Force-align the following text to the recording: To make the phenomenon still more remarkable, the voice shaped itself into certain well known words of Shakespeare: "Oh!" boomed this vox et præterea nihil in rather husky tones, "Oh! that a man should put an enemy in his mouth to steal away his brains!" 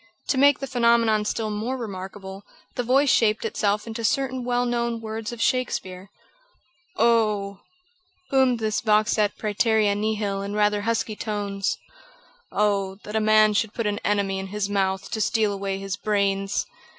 To 0.29 0.37
make 0.39 0.57
the 0.57 0.65
phenomenon 0.65 1.25
still 1.25 1.51
more 1.51 1.77
remarkable, 1.77 2.43
the 2.73 2.81
voice 2.81 3.11
shaped 3.11 3.45
itself 3.45 3.85
into 3.85 4.03
certain 4.03 4.43
well 4.43 4.65
known 4.65 4.99
words 4.99 5.31
of 5.31 5.39
Shakespeare: 5.39 6.09
"Oh!" 6.97 7.59
boomed 8.31 8.57
this 8.57 8.81
vox 8.81 9.19
et 9.19 9.37
præterea 9.37 9.95
nihil 9.95 10.41
in 10.41 10.55
rather 10.55 10.81
husky 10.81 11.15
tones, 11.15 11.77
"Oh! 12.51 12.95
that 13.03 13.15
a 13.15 13.19
man 13.19 13.53
should 13.53 13.75
put 13.75 13.85
an 13.85 13.99
enemy 13.99 14.39
in 14.39 14.47
his 14.47 14.67
mouth 14.71 15.11
to 15.11 15.21
steal 15.21 15.53
away 15.53 15.77
his 15.77 15.97
brains!" 15.97 16.65